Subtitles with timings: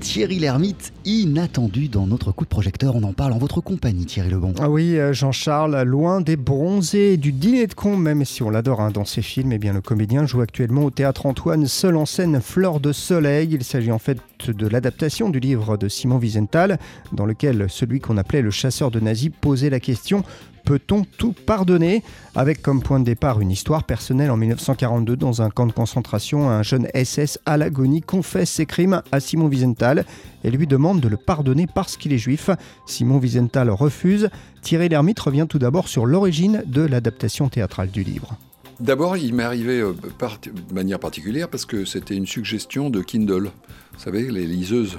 [0.00, 2.96] Thierry Lhermitte, inattendu dans notre coup de projecteur.
[2.96, 4.54] On en parle en votre compagnie, Thierry Lebon.
[4.58, 8.80] Ah oui, euh, Jean-Charles, loin des bronzés du dîner de con, même si on l'adore
[8.80, 12.06] hein, dans ses films, eh bien, le comédien joue actuellement au théâtre Antoine, seul en
[12.06, 13.48] scène Fleur de Soleil.
[13.52, 16.78] Il s'agit en fait de l'adaptation du livre de Simon Wiesenthal,
[17.12, 20.22] dans lequel celui qu'on appelait le chasseur de nazis posait la question
[20.66, 22.02] Peut-on tout pardonner
[22.34, 26.50] Avec comme point de départ une histoire personnelle en 1942 dans un camp de concentration,
[26.50, 30.04] un jeune SS à l'agonie confesse ses crimes à Simon Wiesenthal
[30.42, 32.50] et lui demande de le pardonner parce qu'il est juif.
[32.84, 34.28] Simon Wiesenthal refuse.
[34.62, 38.36] Thierry Lhermitte revient tout d'abord sur l'origine de l'adaptation théâtrale du livre.
[38.80, 43.52] D'abord, il m'est arrivé euh, de manière particulière parce que c'était une suggestion de Kindle.
[43.92, 44.98] Vous savez, les liseuses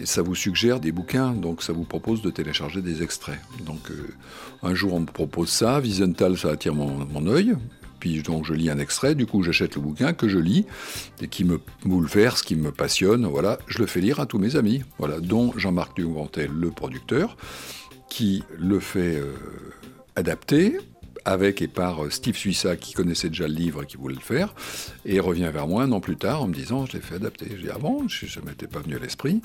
[0.00, 3.38] et ça vous suggère des bouquins, donc ça vous propose de télécharger des extraits.
[3.64, 4.08] Donc euh,
[4.62, 7.54] un jour on me propose ça, Wiesenthal ça attire mon, œil,
[8.00, 10.66] puis donc je lis un extrait, du coup j'achète le bouquin que je lis
[11.20, 14.56] et qui me bouleverse, qui me passionne, voilà, je le fais lire à tous mes
[14.56, 17.36] amis, voilà, dont Jean-Marc Dumontel, le producteur,
[18.08, 19.34] qui le fait euh,
[20.14, 20.78] adapter
[21.26, 24.20] avec et par euh, Steve Suissa qui connaissait déjà le livre et qui voulait le
[24.20, 24.54] faire,
[25.04, 27.46] et revient vers moi un an plus tard en me disant je l'ai fait adapter.
[27.50, 29.42] J'ai dit ah bon, ça m'était pas venu à l'esprit.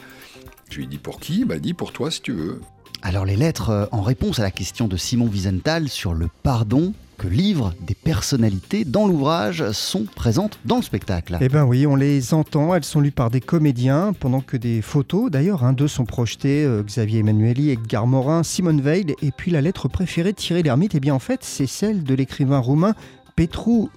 [0.70, 1.44] Je lui ai pour qui?
[1.44, 2.62] M'a dit pour toi si tu veux.
[3.02, 6.94] Alors les lettres euh, en réponse à la question de Simon Wiesenthal sur le pardon
[7.22, 11.38] que livrent des personnalités dans l'ouvrage sont présentes dans le spectacle.
[11.40, 14.82] Eh bien oui, on les entend, elles sont lues par des comédiens, pendant que des
[14.82, 19.52] photos, d'ailleurs, hein, d'eux sont projetées, euh, Xavier Emmanueli, Edgar Morin, Simone Veil, et puis
[19.52, 22.96] la lettre préférée de Thierry Lhermitte, eh bien en fait, c'est celle de l'écrivain roumain
[23.36, 23.90] Petru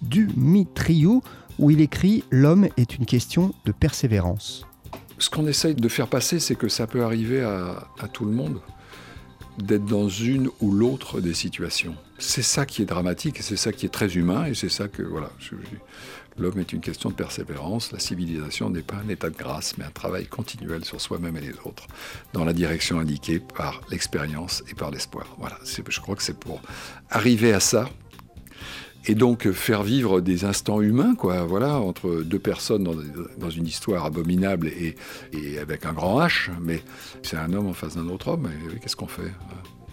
[0.00, 1.22] Dumitriou,
[1.58, 4.64] où il écrit «L'homme est une question de persévérance».
[5.18, 8.32] Ce qu'on essaye de faire passer, c'est que ça peut arriver à, à tout le
[8.32, 8.60] monde
[9.58, 11.94] d'être dans une ou l'autre des situations.
[12.18, 15.02] C'est ça qui est dramatique c'est ça qui est très humain et c'est ça que,
[15.02, 15.30] voilà,
[16.38, 17.92] l'homme est une question de persévérance.
[17.92, 21.40] La civilisation n'est pas un état de grâce, mais un travail continuel sur soi-même et
[21.40, 21.86] les autres,
[22.32, 25.36] dans la direction indiquée par l'expérience et par l'espoir.
[25.38, 26.60] Voilà, je crois que c'est pour
[27.10, 27.88] arriver à ça
[29.06, 32.84] et donc faire vivre des instants humains, quoi, voilà, entre deux personnes
[33.38, 34.96] dans, une histoire abominable et,
[35.58, 36.82] avec un grand H, mais
[37.22, 39.32] c'est un homme en face d'un autre homme, et qu'est-ce qu'on fait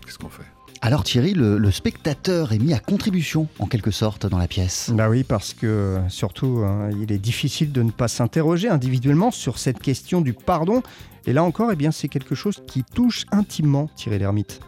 [0.06, 0.44] Qu'est-ce qu'on fait?
[0.82, 4.92] Alors Thierry, le, spectateur est mis à contribution en quelque sorte dans la pièce.
[4.94, 9.60] Bah oui, parce que surtout, hein, il est difficile de ne pas s'interroger individuellement sur
[9.60, 10.84] cette question du pardon.
[11.26, 14.60] Et là encore, eh bien, c'est quelque chose qui touche intimement Thierry Lhermitte.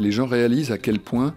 [0.00, 1.34] Les gens réalisent à quel point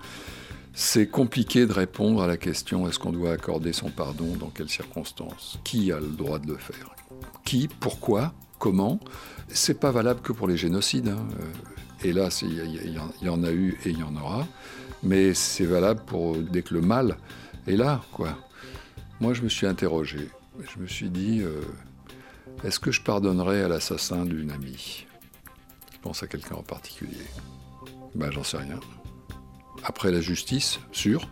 [0.76, 4.70] c'est compliqué de répondre à la question est-ce qu'on doit accorder son pardon, dans quelles
[4.70, 5.58] circonstances?
[5.64, 6.94] Qui a le droit de le faire?
[7.46, 9.00] Qui Pourquoi Comment?
[9.48, 11.08] C'est pas valable que pour les génocides.
[11.08, 11.28] Hein.
[12.04, 14.46] Hélas, il y, en a eu et il y en aura.
[15.02, 17.18] Mais c'est valable pour dès que le mal
[17.68, 18.38] est là, quoi.
[19.22, 20.30] Moi, je me suis interrogé.
[20.60, 21.62] Je me suis dit euh,
[22.66, 25.06] est-ce que je pardonnerais à l'assassin d'une amie?
[25.94, 27.26] Je pense à quelqu'un en particulier.
[28.14, 28.80] Ben, j'en sais rien.
[29.88, 31.30] Après la justice, sûr.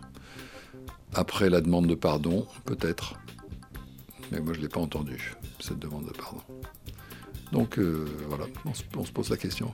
[1.12, 3.18] Après la demande de pardon, peut-être.
[4.30, 6.40] Mais moi, je ne l'ai pas entendu, cette demande de pardon.
[7.52, 9.72] Donc euh, voilà, on se, pose la question.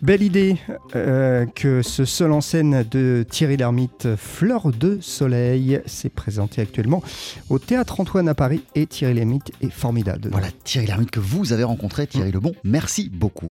[0.00, 0.56] Belle idée
[0.96, 7.02] euh, que ce seul en scène de Thierry Lhermitte, Fleur de Soleil, s'est présenté actuellement
[7.50, 10.28] au Théâtre Antoine à Paris et Thierry Lhermitte est formidable.
[10.32, 13.40] Voilà, Thierry Lhermitte que vous avez rencontré, Thierry Lebon, merci beaucoup.